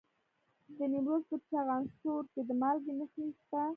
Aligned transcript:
د 0.77 0.79
نیمروز 0.91 1.23
په 1.29 1.37
چخانسور 1.49 2.23
کې 2.33 2.41
د 2.47 2.51
مالګې 2.61 2.93
نښې 2.99 3.25
شته. 3.39 3.61